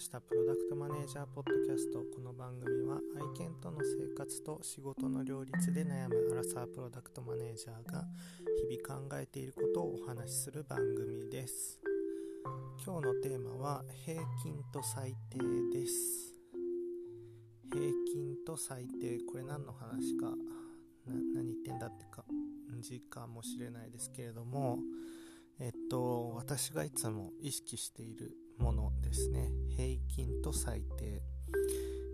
[0.00, 1.98] したプロダクトマネージャーポッドキャスト。
[1.98, 8.06] この番組は愛犬との生活と仕事の両立で悩むアラサープロダクトマネージャーが
[8.70, 11.78] 日々考えていることをお話しする番組です。
[12.82, 15.38] 今日のテーマは平均と最低
[15.78, 16.34] です。
[17.70, 19.18] 平均と最低。
[19.30, 20.32] これ何の話か。
[21.06, 22.24] 何言ってんだってか。
[22.80, 24.78] 時かもしれないですけれども。
[25.58, 29.50] えっと私がいつも意識しているものですね。
[29.76, 31.22] 平均と最低。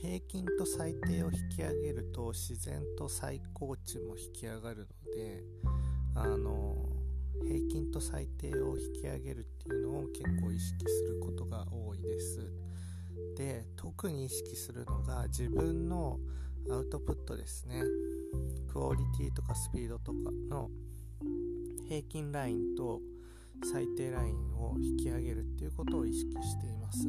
[0.00, 5.44] 平均と最低を引き上げると自然と最高値も引き上がるので
[6.14, 6.88] あの
[7.46, 12.50] 平均と最低を引き上げるっていうのを結構意識することが多いです。
[13.36, 16.18] で特に意識するのが自分の
[16.70, 17.82] アウトプットですね。
[18.72, 20.70] クオリティとかスピードとかの
[21.88, 23.00] 平均ラインと
[23.64, 27.08] 最低ラインを引き上げるっていうことを意識しています。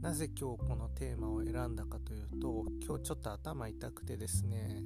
[0.00, 4.82] なぜ今日このテーマを選んだかというと今日ちょっと頭痛くてですね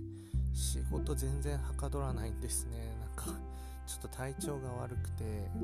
[0.55, 2.97] 仕事全然はかどらないんですね。
[3.01, 3.39] なんか
[3.87, 5.59] ちょっと体調が悪くてう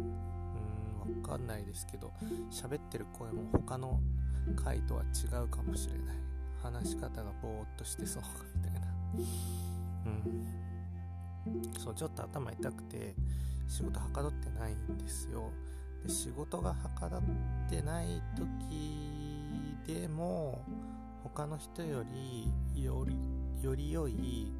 [1.06, 2.12] ーんわかんないですけど
[2.50, 4.00] 喋ってる声も他の
[4.56, 6.17] 回とは違うかもしれない。
[6.62, 8.22] 話し方がぼーっとしてそう
[8.56, 8.80] みたいな。
[10.06, 11.72] うん。
[11.78, 13.14] そうちょっと頭痛くて
[13.69, 15.51] 仕事はかどってないんですよ。
[16.05, 17.23] で仕事がはかどっ
[17.69, 20.65] てない時でも
[21.23, 23.17] 他の人よりより
[23.63, 24.53] より良い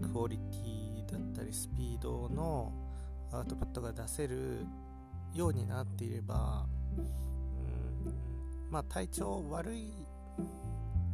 [0.00, 2.72] クオリティだったりスピードの
[3.32, 4.66] アウトプットが出せる
[5.34, 6.66] ようになっていれば
[6.98, 7.00] う
[8.08, 8.14] ん
[8.70, 9.92] まあ体調悪い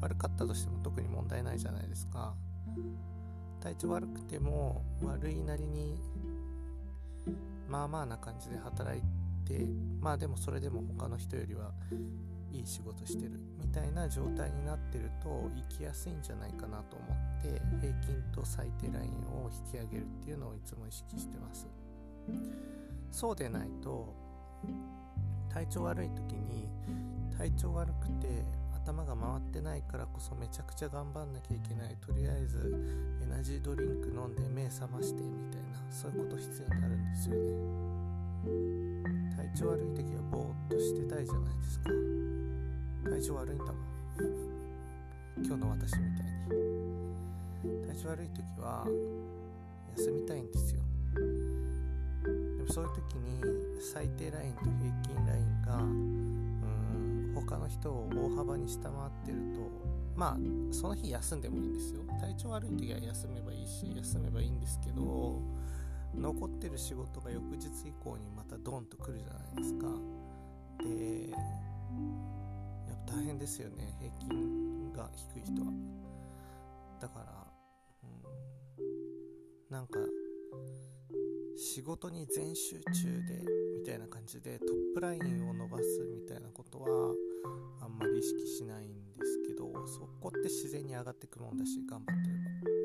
[0.00, 2.34] 悪かったとしても特に問題ないじゃないですか。
[3.60, 6.00] 体調悪くても悪いなりに
[7.70, 9.00] まあまあな感じで働い
[9.46, 9.64] て
[10.00, 11.70] まあでもそれでも他の人よりは
[12.52, 21.68] いい仕事してるみたいな状態になってると生きやすいんじゃないかなと思って平均と最低ラインを引き上げるっていうのをいつも意識してます。
[23.12, 24.12] そうでないと
[25.48, 26.68] 体調悪い時に
[27.36, 31.96] 体調悪くて頭が回ってないからこそめちゃくちゃ頑張んなきゃいけない。
[32.00, 32.74] とりあえず
[33.22, 37.49] エナジードリンク飲んで目覚ましてみたいなそういうこと必要になるんですよね。
[39.60, 41.90] 調悪い時はぼーっとしてたいじゃないですか。
[43.10, 43.76] 体調悪いんだもん。
[45.44, 46.56] 今日の私みたい
[47.68, 47.86] に。
[47.86, 48.86] 体調悪い時は
[49.98, 50.80] 休みたいんですよ。
[51.12, 53.38] でもそういう時に
[53.82, 59.70] 最低ラインと平均ラインがうん他の人を大幅に下回ってると
[60.16, 60.38] まあ
[60.72, 62.00] その日休んでもいいんですよ。
[62.18, 65.42] 体調悪い時は休めばいいし休めばいいんですけど
[66.14, 69.86] 残ってる仕事が翌日以降にまたドンと来るじゃないですか。
[70.82, 73.96] でやっぱ大変ですよね。
[73.98, 75.72] 平均が低い人は。
[77.00, 77.46] だから
[78.04, 79.98] うんなんか
[81.56, 83.44] 仕事に全集中で
[83.78, 87.14] みたいな感じでトップラインを伸ばすみたいなことは
[87.82, 92.34] あんまり意識しないんですけどそこって自然に上がってくもんだし頑張ってれ
[92.74, 92.79] ば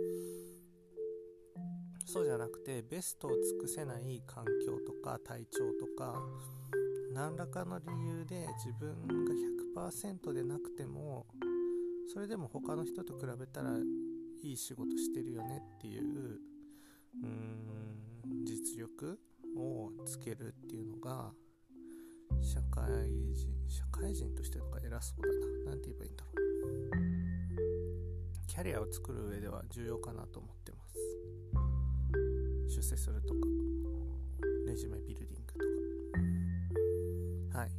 [2.16, 6.16] そうじゃなくてベストを尽くせない環境とか体調とか
[7.14, 9.06] 何らかの理由で自分
[9.76, 11.26] が100%でなくても
[12.14, 13.72] それでも他の人と比べたら
[14.42, 19.20] いい仕事してるよねっていううーん実力
[19.58, 21.34] をつけるっていうのが
[22.42, 25.28] 社会人社会人としてとか偉そうだ
[25.66, 25.72] な。
[25.72, 26.36] 何て言えばいいんだろう。
[28.48, 30.65] キャリアを作る上では重要かなと思って。
[32.76, 33.40] 出世するとか。
[34.68, 35.60] レジュメビルディングと
[37.54, 37.60] か。
[37.60, 37.72] はい。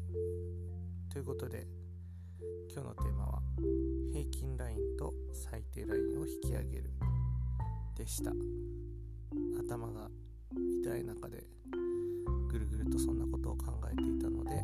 [1.10, 1.66] ということで
[2.72, 3.42] 今日のテーマは
[4.10, 6.90] 平均ラインと最低ラインを引き上げる
[7.94, 8.32] でした。
[9.60, 10.08] 頭が
[10.82, 11.44] 痛い中で
[12.48, 14.62] ぐるぐるとそんなことを考えていたので、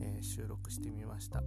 [0.00, 1.42] えー、収録してみました。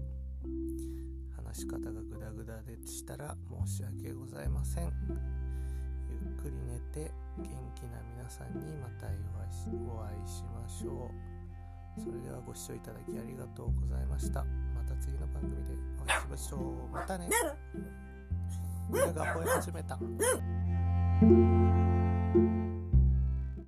[1.36, 3.36] 話し方がグダグダでしたら
[3.66, 4.94] 申し訳ございません。
[6.12, 6.57] ゆっくり
[6.94, 7.46] て元
[7.76, 11.12] 気な皆さんにまたお会いしお会いしましょ
[11.98, 12.02] う。
[12.02, 14.44] それではご視聴いただきありがとうございました。
[14.44, 16.94] また次の番組でお会いしましょう。
[16.94, 17.30] またね。
[18.90, 19.98] 犬が吠え始めた